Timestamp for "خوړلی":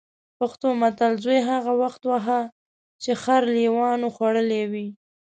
4.15-4.63